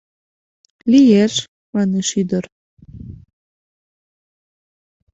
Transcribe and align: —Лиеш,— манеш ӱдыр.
—Лиеш,— 0.91 1.33
манеш 1.73 2.09
ӱдыр. 2.21 2.43